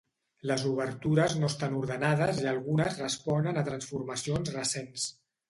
Les 0.51 0.61
obertures 0.69 1.35
no 1.43 1.49
estan 1.53 1.75
ordenades 1.81 2.41
i 2.47 2.49
algunes 2.53 2.99
responen 3.03 3.61
a 3.63 3.67
transformacions 3.69 4.53
recents. 4.59 5.07